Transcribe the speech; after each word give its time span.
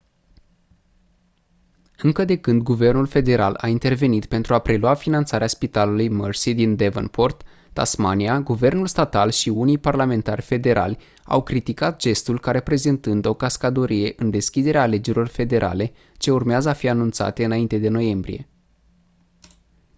încă 1.97 2.25
de 2.25 2.37
când 2.37 2.61
guvernul 2.61 3.05
federal 3.07 3.53
a 3.61 3.67
intervenit 3.67 4.25
pentru 4.25 4.53
a 4.53 4.59
prelua 4.59 4.93
finanțarea 4.93 5.47
spitalului 5.47 6.09
mersey 6.09 6.53
din 6.53 6.75
devonport 6.75 7.43
tasmania 7.73 8.39
guvernul 8.39 8.87
statal 8.87 9.31
și 9.31 9.49
unii 9.49 9.77
parlamentari 9.77 10.41
federali 10.41 10.97
au 11.25 11.43
criticat 11.43 11.99
gestul 11.99 12.39
ca 12.39 12.51
reprezentând 12.51 13.25
o 13.25 13.33
cascadorie 13.33 14.13
în 14.17 14.29
deschiderea 14.29 14.81
alegerilor 14.81 15.27
federale 15.27 15.91
ce 16.17 16.31
urmează 16.31 16.69
a 16.69 16.73
fi 16.73 16.89
anunțate 16.89 17.43
înainte 17.43 17.77
de 17.77 17.89
noiembrie 17.89 18.47